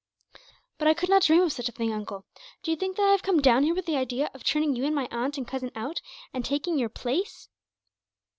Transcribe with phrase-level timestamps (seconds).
[0.79, 2.25] "But I could not dream of such a thing, uncle.
[2.63, 4.83] Do you think that I have come down here with the idea of turning you
[4.85, 6.01] and my aunt and cousin out,
[6.33, 7.49] and taking your place?